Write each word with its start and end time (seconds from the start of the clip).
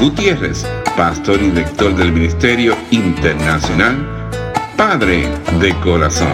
Gutiérrez, 0.00 0.66
pastor 0.96 1.42
y 1.42 1.50
director 1.50 1.94
del 1.96 2.12
Ministerio 2.12 2.76
Internacional 2.90 4.30
Padre 4.76 5.28
de 5.60 5.74
Corazón. 5.80 6.32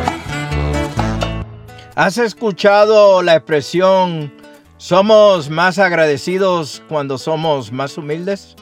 ¿Has 1.95 2.19
escuchado 2.19 3.23
la 3.23 3.37
expresión 3.37 4.31
somos 4.77 5.49
más 5.49 5.79
agradecidos 5.79 6.83
cuando 6.89 7.17
somos 7.17 7.73
más 7.73 7.97
humildes? 7.97 8.57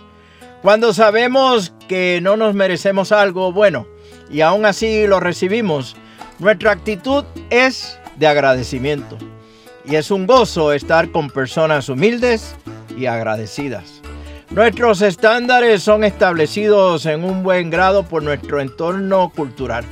Cuando 0.62 0.94
sabemos 0.94 1.74
que 1.88 2.20
no 2.22 2.36
nos 2.36 2.54
merecemos 2.54 3.10
algo 3.10 3.52
bueno 3.52 3.88
y 4.30 4.42
aún 4.42 4.64
así 4.64 5.08
lo 5.08 5.18
recibimos, 5.18 5.96
nuestra 6.38 6.70
actitud 6.70 7.24
es 7.50 7.98
de 8.16 8.28
agradecimiento. 8.28 9.18
Y 9.84 9.96
es 9.96 10.12
un 10.12 10.24
gozo 10.24 10.72
estar 10.72 11.10
con 11.10 11.30
personas 11.30 11.88
humildes 11.88 12.54
y 12.96 13.06
agradecidas. 13.06 14.02
Nuestros 14.50 15.02
estándares 15.02 15.82
son 15.82 16.04
establecidos 16.04 17.06
en 17.06 17.24
un 17.24 17.42
buen 17.42 17.68
grado 17.68 18.04
por 18.04 18.22
nuestro 18.22 18.60
entorno 18.60 19.32
cultural. 19.34 19.84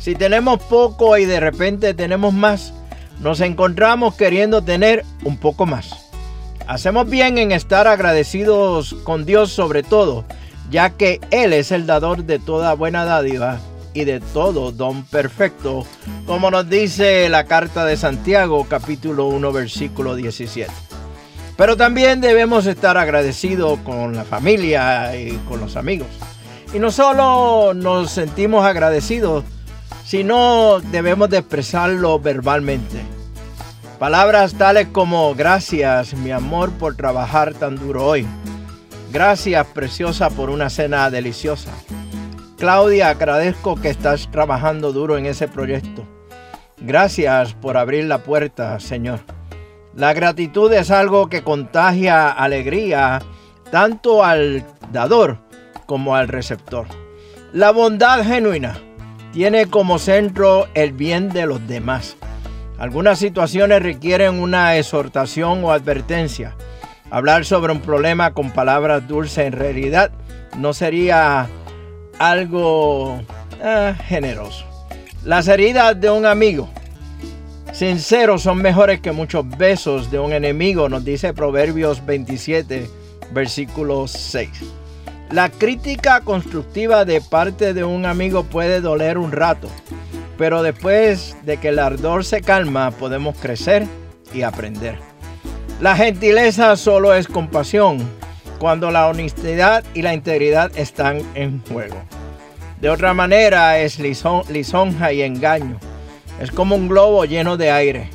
Si 0.00 0.16
tenemos 0.16 0.60
poco 0.64 1.16
y 1.16 1.26
de 1.26 1.38
repente 1.38 1.94
tenemos 1.94 2.34
más, 2.34 2.74
nos 3.20 3.40
encontramos 3.40 4.16
queriendo 4.16 4.62
tener 4.62 5.04
un 5.22 5.36
poco 5.36 5.64
más. 5.64 6.01
Hacemos 6.66 7.08
bien 7.08 7.38
en 7.38 7.52
estar 7.52 7.86
agradecidos 7.86 8.94
con 9.04 9.24
Dios 9.24 9.52
sobre 9.52 9.82
todo, 9.82 10.24
ya 10.70 10.90
que 10.90 11.20
Él 11.30 11.52
es 11.52 11.72
el 11.72 11.86
dador 11.86 12.24
de 12.24 12.38
toda 12.38 12.74
buena 12.74 13.04
dádiva 13.04 13.58
y 13.94 14.04
de 14.04 14.20
todo 14.20 14.72
don 14.72 15.04
perfecto, 15.04 15.84
como 16.26 16.50
nos 16.50 16.68
dice 16.68 17.28
la 17.28 17.44
carta 17.44 17.84
de 17.84 17.96
Santiago 17.96 18.66
capítulo 18.68 19.26
1 19.26 19.52
versículo 19.52 20.14
17. 20.14 20.70
Pero 21.56 21.76
también 21.76 22.20
debemos 22.20 22.66
estar 22.66 22.96
agradecidos 22.96 23.78
con 23.80 24.16
la 24.16 24.24
familia 24.24 25.14
y 25.16 25.36
con 25.48 25.60
los 25.60 25.76
amigos. 25.76 26.08
Y 26.72 26.78
no 26.78 26.90
solo 26.90 27.74
nos 27.74 28.10
sentimos 28.10 28.64
agradecidos, 28.64 29.44
sino 30.04 30.80
debemos 30.90 31.28
de 31.28 31.38
expresarlo 31.38 32.18
verbalmente. 32.18 33.00
Palabras 34.02 34.54
tales 34.54 34.88
como 34.88 35.32
gracias 35.36 36.14
mi 36.14 36.32
amor 36.32 36.72
por 36.72 36.96
trabajar 36.96 37.54
tan 37.54 37.76
duro 37.76 38.04
hoy. 38.04 38.26
Gracias 39.12 39.64
preciosa 39.68 40.28
por 40.28 40.50
una 40.50 40.70
cena 40.70 41.08
deliciosa. 41.08 41.70
Claudia, 42.58 43.10
agradezco 43.10 43.76
que 43.76 43.90
estás 43.90 44.28
trabajando 44.32 44.92
duro 44.92 45.18
en 45.18 45.26
ese 45.26 45.46
proyecto. 45.46 46.02
Gracias 46.78 47.54
por 47.54 47.76
abrir 47.76 48.06
la 48.06 48.24
puerta, 48.24 48.80
Señor. 48.80 49.20
La 49.94 50.12
gratitud 50.14 50.72
es 50.72 50.90
algo 50.90 51.28
que 51.28 51.44
contagia 51.44 52.28
alegría 52.28 53.22
tanto 53.70 54.24
al 54.24 54.64
dador 54.90 55.38
como 55.86 56.16
al 56.16 56.26
receptor. 56.26 56.88
La 57.52 57.70
bondad 57.70 58.24
genuina 58.24 58.76
tiene 59.32 59.66
como 59.66 60.00
centro 60.00 60.66
el 60.74 60.90
bien 60.90 61.28
de 61.28 61.46
los 61.46 61.64
demás. 61.68 62.16
Algunas 62.82 63.20
situaciones 63.20 63.80
requieren 63.80 64.40
una 64.40 64.76
exhortación 64.76 65.62
o 65.62 65.70
advertencia. 65.70 66.56
Hablar 67.12 67.44
sobre 67.44 67.70
un 67.70 67.80
problema 67.80 68.34
con 68.34 68.50
palabras 68.50 69.06
dulces 69.06 69.46
en 69.46 69.52
realidad 69.52 70.10
no 70.58 70.72
sería 70.72 71.46
algo 72.18 73.22
eh, 73.62 73.94
generoso. 74.08 74.64
Las 75.22 75.46
heridas 75.46 76.00
de 76.00 76.10
un 76.10 76.26
amigo 76.26 76.68
sincero 77.72 78.36
son 78.36 78.60
mejores 78.60 79.00
que 79.00 79.12
muchos 79.12 79.48
besos 79.56 80.10
de 80.10 80.18
un 80.18 80.32
enemigo, 80.32 80.88
nos 80.88 81.04
dice 81.04 81.32
Proverbios 81.32 82.04
27, 82.04 82.90
versículo 83.32 84.08
6. 84.08 84.50
La 85.30 85.50
crítica 85.50 86.20
constructiva 86.22 87.04
de 87.04 87.20
parte 87.20 87.74
de 87.74 87.84
un 87.84 88.06
amigo 88.06 88.42
puede 88.42 88.80
doler 88.80 89.18
un 89.18 89.30
rato, 89.30 89.68
pero 90.42 90.64
después 90.64 91.36
de 91.44 91.58
que 91.58 91.68
el 91.68 91.78
ardor 91.78 92.24
se 92.24 92.40
calma 92.40 92.90
podemos 92.90 93.36
crecer 93.36 93.86
y 94.34 94.42
aprender. 94.42 94.96
La 95.80 95.94
gentileza 95.94 96.74
solo 96.74 97.14
es 97.14 97.28
compasión 97.28 97.98
cuando 98.58 98.90
la 98.90 99.06
honestidad 99.06 99.84
y 99.94 100.02
la 100.02 100.14
integridad 100.14 100.72
están 100.74 101.22
en 101.36 101.62
juego. 101.62 101.94
De 102.80 102.90
otra 102.90 103.14
manera 103.14 103.78
es 103.78 104.00
lisonja 104.00 105.12
y 105.12 105.22
engaño. 105.22 105.78
Es 106.40 106.50
como 106.50 106.74
un 106.74 106.88
globo 106.88 107.24
lleno 107.24 107.56
de 107.56 107.70
aire. 107.70 108.10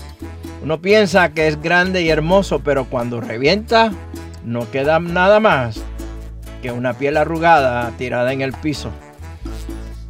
Uno 0.61 0.81
piensa 0.81 1.29
que 1.29 1.47
es 1.47 1.61
grande 1.61 2.01
y 2.01 2.09
hermoso, 2.09 2.59
pero 2.59 2.89
cuando 2.89 3.21
revienta 3.21 3.94
no 4.44 4.69
queda 4.69 4.99
nada 4.99 5.39
más 5.39 5.81
que 6.61 6.73
una 6.73 6.91
piel 6.91 7.15
arrugada 7.15 7.89
tirada 7.97 8.33
en 8.33 8.41
el 8.41 8.51
piso. 8.51 8.91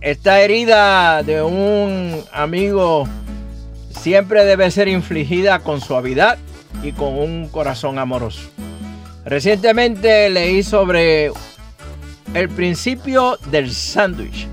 Esta 0.08 0.40
herida 0.40 1.22
de 1.22 1.42
un 1.42 2.24
amigo 2.32 3.10
siempre 3.90 4.46
debe 4.46 4.72
ser 4.72 4.88
infligida 4.88 5.60
con 5.60 5.82
suavidad 5.82 6.38
y 6.82 6.94
con 6.94 7.18
un 7.18 7.50
corazón 7.50 8.00
amoroso. 8.00 8.40
Recientemente 9.26 10.30
leí 10.30 10.64
sobre 10.64 11.34
el 12.34 12.48
principio 12.48 13.38
del 13.52 13.70
sándwich. 13.74 14.48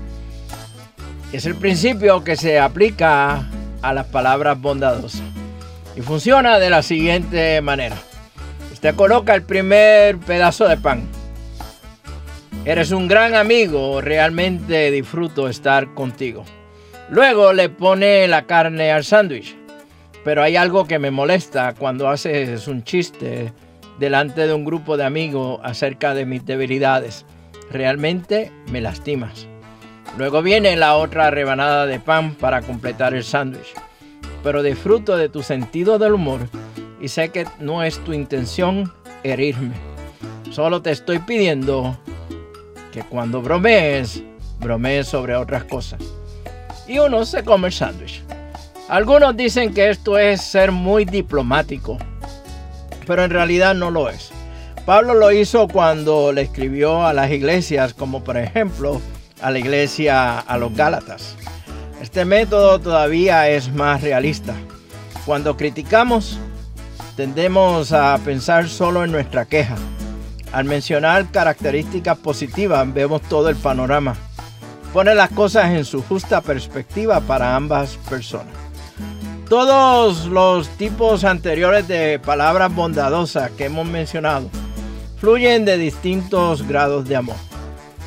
Es 1.31 1.45
el 1.45 1.55
principio 1.55 2.21
que 2.25 2.35
se 2.35 2.59
aplica 2.59 3.47
a 3.81 3.93
las 3.93 4.07
palabras 4.07 4.59
bondadosas. 4.59 5.23
Y 5.95 6.01
funciona 6.01 6.59
de 6.59 6.69
la 6.69 6.83
siguiente 6.83 7.61
manera. 7.61 7.95
Usted 8.73 8.93
coloca 8.93 9.33
el 9.33 9.43
primer 9.43 10.17
pedazo 10.17 10.67
de 10.67 10.75
pan 10.75 11.07
Eres 12.65 12.89
un 12.89 13.07
gran 13.07 13.35
amigo, 13.35 14.01
realmente 14.01 14.89
disfruto 14.89 15.47
estar 15.47 15.93
contigo. 15.93 16.43
Luego 17.11 17.53
le 17.53 17.69
pone 17.69 18.27
la 18.27 18.47
carne 18.47 18.91
al 18.91 19.03
sándwich. 19.03 19.55
Pero 20.23 20.41
hay 20.41 20.55
algo 20.55 20.87
que 20.87 20.97
me 20.97 21.11
molesta 21.11 21.75
cuando 21.75 22.09
haces 22.09 22.67
un 22.67 22.83
chiste 22.83 23.53
delante 23.99 24.47
de 24.47 24.53
un 24.55 24.65
grupo 24.65 24.97
de 24.97 25.03
amigos 25.03 25.59
acerca 25.63 26.15
de 26.15 26.25
mis 26.25 26.43
debilidades. 26.43 27.27
Realmente 27.69 28.51
me 28.71 28.81
lastimas. 28.81 29.45
Luego 30.17 30.41
viene 30.41 30.75
la 30.75 30.95
otra 30.95 31.29
rebanada 31.29 31.85
de 31.85 31.99
pan 31.99 32.33
para 32.33 32.63
completar 32.63 33.13
el 33.13 33.23
sándwich. 33.23 33.75
Pero 34.43 34.63
disfruto 34.63 35.17
de 35.17 35.29
tu 35.29 35.43
sentido 35.43 35.99
del 35.99 36.13
humor 36.13 36.49
y 36.99 37.09
sé 37.09 37.29
que 37.29 37.45
no 37.59 37.83
es 37.83 38.03
tu 38.03 38.11
intención 38.11 38.91
herirme. 39.23 39.75
Solo 40.49 40.81
te 40.81 40.89
estoy 40.89 41.19
pidiendo 41.19 41.95
que 42.95 43.03
cuando 43.03 43.41
bromees, 43.41 44.23
bromees 44.61 45.09
sobre 45.09 45.35
otras 45.35 45.65
cosas. 45.65 45.99
Y 46.87 46.97
uno 46.97 47.25
se 47.25 47.43
come 47.43 47.67
el 47.67 47.73
sándwich. 47.73 48.23
Algunos 48.87 49.35
dicen 49.35 49.73
que 49.73 49.89
esto 49.89 50.17
es 50.17 50.39
ser 50.41 50.71
muy 50.71 51.03
diplomático, 51.03 51.97
pero 53.05 53.25
en 53.25 53.31
realidad 53.31 53.75
no 53.75 53.91
lo 53.91 54.09
es. 54.09 54.31
Pablo 54.85 55.13
lo 55.13 55.29
hizo 55.33 55.67
cuando 55.67 56.31
le 56.31 56.43
escribió 56.43 57.05
a 57.05 57.11
las 57.11 57.31
iglesias, 57.31 57.93
como 57.93 58.23
por 58.23 58.37
ejemplo 58.37 59.01
a 59.41 59.51
la 59.51 59.59
iglesia 59.59 60.39
a 60.39 60.57
los 60.57 60.73
Gálatas. 60.73 61.35
Este 62.01 62.23
método 62.23 62.79
todavía 62.79 63.49
es 63.49 63.73
más 63.73 64.03
realista. 64.03 64.53
Cuando 65.25 65.57
criticamos, 65.57 66.39
tendemos 67.17 67.91
a 67.91 68.17
pensar 68.23 68.69
solo 68.69 69.03
en 69.03 69.11
nuestra 69.11 69.43
queja. 69.43 69.75
Al 70.55 70.63
mencionar 70.63 71.29
características 71.31 72.17
positivas, 72.17 72.93
vemos 72.93 73.21
todo 73.23 73.49
el 73.49 73.57
panorama. 73.57 74.15
Pone 74.93 75.13
las 75.13 75.29
cosas 75.31 75.71
en 75.71 75.83
su 75.83 76.01
justa 76.01 76.39
perspectiva 76.39 77.19
para 77.19 77.57
ambas 77.57 77.97
personas. 78.09 78.53
Todos 79.49 80.27
los 80.27 80.69
tipos 80.77 81.25
anteriores 81.25 81.89
de 81.89 82.19
palabras 82.19 82.73
bondadosas 82.73 83.51
que 83.51 83.65
hemos 83.65 83.85
mencionado 83.85 84.49
fluyen 85.17 85.65
de 85.65 85.77
distintos 85.77 86.65
grados 86.65 87.05
de 87.09 87.17
amor. 87.17 87.35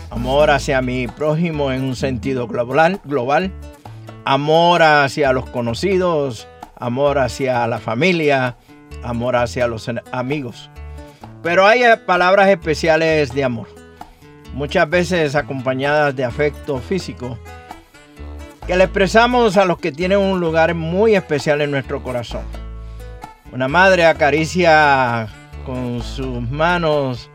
Amor 0.09 0.49
hacia 0.49 0.81
mi 0.81 1.07
prójimo 1.07 1.71
en 1.71 1.85
un 1.85 1.97
sentido 1.97 2.47
global, 2.47 2.99
global 3.05 3.53
amor 4.25 4.83
hacia 4.83 5.35
los 5.35 5.51
conocidos, 5.51 6.49
amor 6.77 7.19
hacia 7.19 7.67
la 7.67 7.79
familia, 7.79 8.57
amor 9.03 9.37
hacia 9.37 9.67
los 9.67 9.91
amigos. 10.13 10.71
Pero 11.43 11.67
hay 11.67 11.83
palabras 12.07 12.49
especiales 12.49 13.33
de 13.33 13.45
amor, 13.45 13.69
muchas 14.55 14.89
veces 14.91 15.35
acompañadas 15.35 16.15
de 16.17 16.25
afecto 16.25 16.79
físico, 16.79 17.39
que 18.67 18.77
le 18.77 18.85
expresamos 18.85 19.57
a 19.57 19.65
los 19.65 19.79
que 19.79 19.93
tienen 19.93 20.19
un 20.19 20.41
lugar 20.41 20.75
muy 20.75 21.15
especial 21.15 21.61
en 21.61 21.71
nuestro 21.71 22.03
corazón. 22.03 22.43
Una 23.53 23.69
madre 23.69 24.05
acaricia 24.05 25.29
con 25.65 26.03
sus 26.03 26.43
manos 26.51 27.31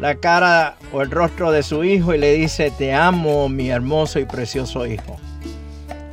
la 0.00 0.14
cara 0.14 0.76
o 0.92 1.02
el 1.02 1.10
rostro 1.10 1.52
de 1.52 1.62
su 1.62 1.84
hijo 1.84 2.14
y 2.14 2.18
le 2.18 2.32
dice, 2.32 2.70
te 2.70 2.94
amo, 2.94 3.48
mi 3.48 3.68
hermoso 3.68 4.18
y 4.18 4.24
precioso 4.24 4.86
hijo. 4.86 5.20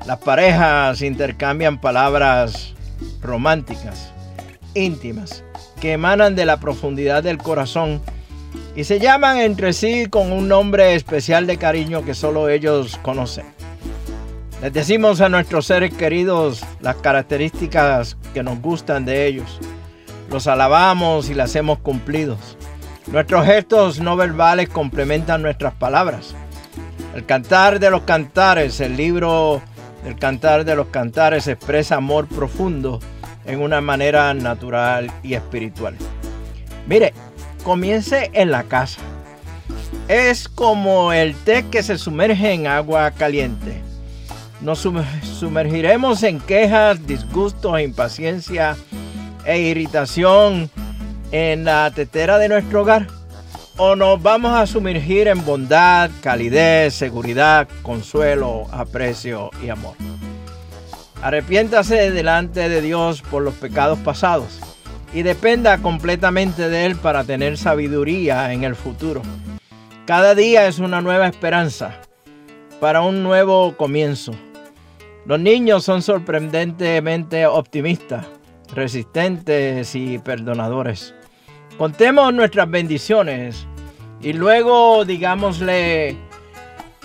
Las 0.05 0.19
parejas 0.19 1.01
intercambian 1.01 1.79
palabras 1.79 2.75
románticas, 3.21 4.13
íntimas, 4.73 5.43
que 5.79 5.93
emanan 5.93 6.35
de 6.35 6.45
la 6.45 6.59
profundidad 6.59 7.23
del 7.23 7.37
corazón 7.37 8.01
y 8.75 8.83
se 8.83 8.99
llaman 8.99 9.37
entre 9.37 9.73
sí 9.73 10.07
con 10.07 10.31
un 10.31 10.47
nombre 10.47 10.95
especial 10.95 11.47
de 11.47 11.57
cariño 11.57 12.03
que 12.03 12.13
solo 12.13 12.49
ellos 12.49 12.99
conocen. 13.01 13.45
Les 14.61 14.73
decimos 14.73 15.21
a 15.21 15.29
nuestros 15.29 15.65
seres 15.65 15.93
queridos 15.93 16.63
las 16.81 16.95
características 16.97 18.17
que 18.33 18.43
nos 18.43 18.59
gustan 18.61 19.05
de 19.05 19.27
ellos. 19.27 19.59
Los 20.31 20.47
alabamos 20.47 21.29
y 21.29 21.33
las 21.33 21.55
hemos 21.55 21.79
cumplidos. 21.79 22.57
Nuestros 23.11 23.45
gestos 23.45 23.99
no 23.99 24.17
verbales 24.17 24.69
complementan 24.69 25.41
nuestras 25.41 25.73
palabras. 25.73 26.35
El 27.15 27.25
cantar 27.25 27.79
de 27.79 27.89
los 27.89 28.01
cantares, 28.01 28.79
el 28.79 28.97
libro 28.97 29.61
el 30.05 30.15
cantar 30.17 30.63
de 30.63 30.75
los 30.75 30.87
cantares 30.87 31.47
expresa 31.47 31.95
amor 31.95 32.27
profundo 32.27 32.99
en 33.47 33.61
una 33.61 33.81
manera 33.81 34.33
natural 34.33 35.11
y 35.23 35.33
espiritual. 35.33 35.95
Mire, 36.85 37.13
comience 37.63 38.29
en 38.33 38.51
la 38.51 38.63
casa. 38.63 39.01
Es 40.07 40.47
como 40.47 41.11
el 41.11 41.35
té 41.35 41.65
que 41.69 41.81
se 41.81 41.97
sumerge 41.97 42.51
en 42.51 42.67
agua 42.67 43.11
caliente. 43.11 43.81
Nos 44.61 44.79
sumergiremos 44.79 46.23
en 46.23 46.39
quejas, 46.39 47.05
disgustos, 47.05 47.79
impaciencia 47.81 48.75
e 49.45 49.59
irritación 49.59 50.69
en 51.31 51.65
la 51.65 51.91
tetera 51.91 52.37
de 52.37 52.49
nuestro 52.49 52.81
hogar 52.81 53.07
o 53.77 53.95
nos 53.95 54.21
vamos 54.21 54.51
a 54.53 54.65
sumergir 54.65 55.27
en 55.27 55.45
bondad, 55.45 56.09
calidez, 56.21 56.95
seguridad, 56.95 57.67
consuelo, 57.83 58.65
aprecio 58.71 59.51
y 59.63 59.69
amor. 59.69 59.95
Arrepiéntase 61.21 62.11
delante 62.11 62.69
de 62.69 62.81
Dios 62.81 63.21
por 63.23 63.41
los 63.41 63.55
pecados 63.55 63.97
pasados 63.99 64.59
y 65.13 65.23
dependa 65.23 65.79
completamente 65.79 66.69
de 66.69 66.85
Él 66.85 66.95
para 66.95 67.23
tener 67.23 67.57
sabiduría 67.57 68.53
en 68.53 68.63
el 68.63 68.75
futuro. 68.75 69.21
Cada 70.05 70.35
día 70.35 70.67
es 70.67 70.79
una 70.79 71.01
nueva 71.01 71.27
esperanza 71.27 71.99
para 72.79 73.01
un 73.01 73.23
nuevo 73.23 73.75
comienzo. 73.77 74.33
Los 75.25 75.39
niños 75.39 75.83
son 75.83 76.01
sorprendentemente 76.01 77.47
optimistas, 77.47 78.25
resistentes 78.73 79.95
y 79.95 80.19
perdonadores. 80.19 81.13
Contemos 81.77 82.33
nuestras 82.33 82.69
bendiciones 82.69 83.67
y 84.21 84.33
luego 84.33 85.03
digámosle 85.03 86.15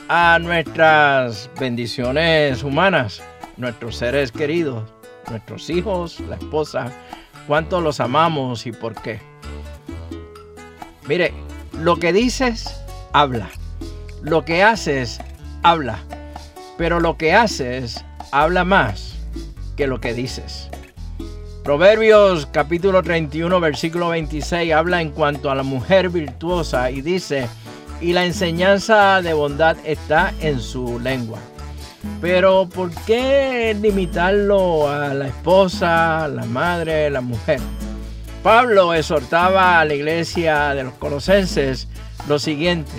a 0.09 0.39
nuestras 0.39 1.51
bendiciones 1.59 2.63
humanas, 2.63 3.23
nuestros 3.63 3.97
seres 3.97 4.31
queridos, 4.31 4.83
nuestros 5.31 5.71
hijos, 5.71 6.21
la 6.29 6.37
esposa, 6.37 6.93
cuánto 7.47 7.81
los 7.81 8.01
amamos 8.01 8.67
y 8.67 8.73
por 8.73 9.01
qué. 9.01 9.21
Mire, 11.09 11.33
lo 11.81 11.97
que 11.97 12.13
dices, 12.13 12.79
habla. 13.13 13.49
Lo 14.23 14.45
que 14.45 14.63
haces, 14.63 15.21
habla. 15.63 15.99
Pero 16.77 17.01
lo 17.01 17.17
que 17.17 17.33
haces, 17.33 18.05
habla 18.33 18.65
más 18.65 19.15
que 19.77 19.87
lo 19.87 20.01
que 20.01 20.13
dices. 20.13 20.69
Proverbios 21.65 22.47
capítulo 22.47 23.03
31 23.03 23.61
versículo 23.61 24.09
26 24.09 24.73
habla 24.73 25.01
en 25.01 25.11
cuanto 25.11 25.49
a 25.51 25.55
la 25.55 25.63
mujer 25.63 26.09
virtuosa 26.11 26.91
y 26.91 27.01
dice, 27.01 27.49
y 28.01 28.13
la 28.13 28.25
enseñanza 28.25 29.23
de 29.23 29.33
bondad 29.33 29.77
está 29.85 30.35
en 30.41 30.59
su 30.59 30.99
lengua. 30.99 31.39
Pero 32.21 32.69
¿por 32.69 32.91
qué 33.05 33.77
limitarlo 33.81 34.89
a 34.89 35.15
la 35.15 35.29
esposa, 35.29 36.29
la 36.29 36.45
madre, 36.45 37.11
la 37.11 37.21
mujer? 37.21 37.61
Pablo 38.43 38.93
exhortaba 38.95 39.81
a 39.81 39.85
la 39.85 39.95
iglesia 39.95 40.75
de 40.75 40.85
los 40.85 40.95
colosenses 40.95 41.89
lo 42.29 42.39
siguiente, 42.39 42.91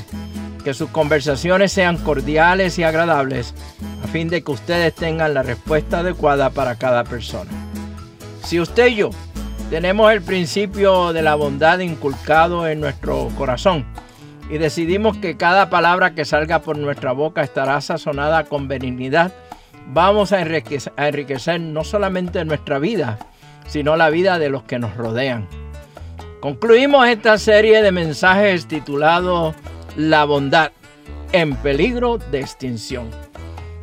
que 0.63 0.73
sus 0.73 0.89
conversaciones 0.89 1.71
sean 1.71 1.97
cordiales 1.97 2.79
y 2.79 2.83
agradables, 2.83 3.53
a 4.03 4.07
fin 4.07 4.29
de 4.29 4.41
que 4.41 4.51
ustedes 4.51 4.93
tengan 4.93 5.33
la 5.33 5.43
respuesta 5.43 5.99
adecuada 5.99 6.49
para 6.49 6.75
cada 6.75 7.03
persona. 7.03 7.51
Si 8.45 8.59
usted 8.59 8.87
y 8.87 8.95
yo 8.95 9.09
tenemos 9.69 10.11
el 10.11 10.21
principio 10.21 11.13
de 11.13 11.21
la 11.21 11.35
bondad 11.35 11.79
inculcado 11.79 12.67
en 12.67 12.79
nuestro 12.79 13.29
corazón 13.37 13.85
y 14.49 14.57
decidimos 14.57 15.17
que 15.17 15.37
cada 15.37 15.69
palabra 15.69 16.13
que 16.13 16.25
salga 16.25 16.59
por 16.59 16.77
nuestra 16.77 17.11
boca 17.11 17.41
estará 17.41 17.79
sazonada 17.81 18.45
con 18.45 18.67
benignidad, 18.67 19.33
vamos 19.87 20.31
a 20.31 20.41
enriquecer, 20.41 21.59
no 21.59 21.83
solamente 21.83 22.43
nuestra 22.45 22.79
vida, 22.79 23.19
sino 23.67 23.95
la 23.95 24.09
vida 24.09 24.39
de 24.39 24.49
los 24.49 24.63
que 24.63 24.79
nos 24.79 24.95
rodean. 24.95 25.47
Concluimos 26.39 27.07
esta 27.07 27.37
serie 27.37 27.81
de 27.81 27.91
mensajes 27.91 28.67
titulado 28.67 29.55
La 29.95 30.25
bondad 30.25 30.71
en 31.31 31.55
peligro 31.55 32.17
de 32.17 32.41
extinción. 32.41 33.09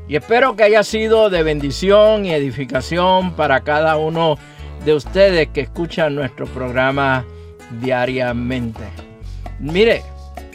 Y 0.09 0.17
espero 0.17 0.57
que 0.57 0.65
haya 0.65 0.83
sido 0.83 1.31
de 1.31 1.43
bendición 1.43 2.27
y 2.27 2.33
edificación 2.33 3.33
para 3.33 3.61
cada 3.63 3.97
uno 3.97 4.37
de 4.85 4.95
ustedes 4.95 5.49
que 5.49 5.63
escuchan 5.63 6.15
nuestro 6.15 6.47
programa 6.47 7.25
diariamente. 7.81 8.83
Mire, 9.59 10.03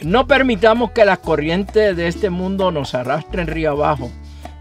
no 0.02 0.26
permitamos 0.26 0.90
que 0.92 1.04
las 1.04 1.18
corrientes 1.18 1.96
de 1.96 2.08
este 2.08 2.30
mundo 2.30 2.70
nos 2.70 2.94
arrastren 2.94 3.46
río 3.46 3.72
abajo 3.72 4.10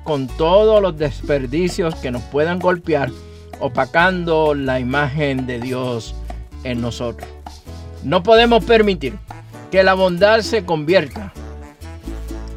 con 0.03 0.27
todos 0.27 0.81
los 0.81 0.97
desperdicios 0.97 1.95
que 1.95 2.11
nos 2.11 2.21
puedan 2.23 2.59
golpear, 2.59 3.09
opacando 3.59 4.53
la 4.53 4.79
imagen 4.79 5.47
de 5.47 5.59
Dios 5.59 6.15
en 6.63 6.79
nosotros. 6.81 7.27
No 8.03 8.21
podemos 8.23 8.63
permitir 8.63 9.17
que 9.71 9.83
la 9.83 9.95
bondad 9.95 10.41
se 10.41 10.63
convierta 10.63 11.33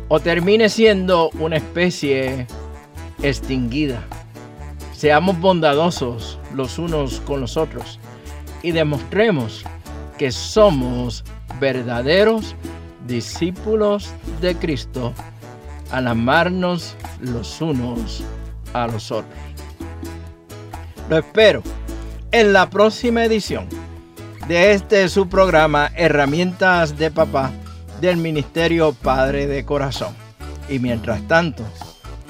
o 0.09 0.21
termine 0.21 0.69
siendo 0.69 1.31
una 1.39 1.57
especie 1.57 2.47
extinguida. 3.23 4.03
Seamos 4.93 5.41
bondadosos 5.41 6.39
los 6.55 6.79
unos 6.79 7.21
con 7.21 7.41
los 7.41 7.57
otros 7.57 7.99
y 8.63 8.73
demostremos 8.73 9.65
que 10.19 10.33
somos 10.33 11.25
verdaderos 11.61 12.55
discípulos 13.07 14.11
de 14.41 14.55
Cristo 14.57 15.13
al 15.91 16.07
amarnos 16.07 16.95
los 17.21 17.61
unos 17.61 18.23
a 18.73 18.87
los 18.87 19.11
otros. 19.11 19.39
Lo 21.09 21.19
espero 21.19 21.63
en 22.31 22.53
la 22.53 22.69
próxima 22.69 23.25
edición 23.25 23.67
de 24.47 24.73
este 24.73 25.09
su 25.09 25.29
programa 25.29 25.91
Herramientas 25.95 26.99
de 26.99 27.11
Papá 27.11 27.51
del 28.01 28.17
Ministerio 28.17 28.93
Padre 28.93 29.47
de 29.47 29.65
Corazón. 29.65 30.15
Y 30.69 30.79
mientras 30.79 31.27
tanto, 31.27 31.65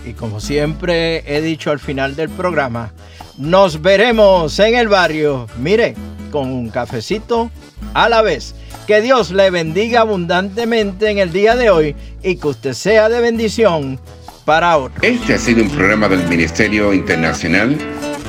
y 0.04 0.12
como 0.12 0.40
siempre 0.40 1.24
he 1.26 1.40
dicho 1.40 1.70
al 1.70 1.80
final 1.80 2.14
del 2.14 2.28
programa, 2.28 2.92
nos 3.36 3.82
veremos 3.82 4.58
en 4.58 4.76
el 4.76 4.88
barrio, 4.88 5.46
mire, 5.58 5.94
con 6.30 6.52
un 6.52 6.70
cafecito 6.70 7.50
a 7.94 8.08
la 8.08 8.22
vez. 8.22 8.54
Que 8.86 9.00
Dios 9.02 9.30
le 9.30 9.50
bendiga 9.50 10.00
abundantemente 10.00 11.10
en 11.10 11.18
el 11.18 11.32
día 11.32 11.56
de 11.56 11.70
hoy 11.70 11.96
y 12.22 12.36
que 12.36 12.48
usted 12.48 12.72
sea 12.72 13.08
de 13.08 13.20
bendición 13.20 14.00
para 14.44 14.78
otros. 14.78 15.02
Este 15.02 15.34
ha 15.34 15.38
sido 15.38 15.62
un 15.62 15.70
programa 15.70 16.08
del 16.08 16.26
Ministerio 16.28 16.94
Internacional 16.94 17.76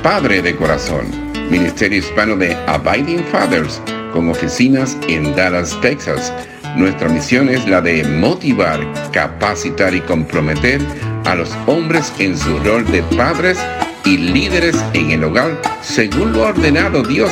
Padre 0.04 0.42
de 0.42 0.56
Corazón, 0.56 1.08
Ministerio 1.50 2.00
Hispano 2.00 2.36
de 2.36 2.56
Abiding 2.68 3.24
Fathers, 3.26 3.82
con 4.14 4.30
oficinas 4.30 4.98
en 5.08 5.36
Dallas, 5.36 5.78
Texas. 5.82 6.34
Nuestra 6.76 7.10
misión 7.10 7.50
es 7.50 7.68
la 7.68 7.82
de 7.82 8.04
motivar, 8.04 8.80
capacitar 9.12 9.94
y 9.94 10.02
comprometer 10.02 10.82
a 11.26 11.36
los 11.36 11.50
hombres 11.68 12.14
en 12.20 12.38
su 12.38 12.60
rol 12.60 12.90
de 12.92 13.04
padres 13.18 13.58
y 14.06 14.18
líderes 14.18 14.76
en 14.94 15.12
el 15.12 15.24
hogar 15.24 15.62
según 15.82 16.34
lo 16.34 16.44
ordenado 16.44 17.04
Dios, 17.04 17.32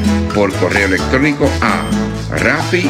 Por 0.33 0.51
correo 0.53 0.87
electrónico 0.87 1.49
a 1.61 1.83
rafi. 2.37 2.89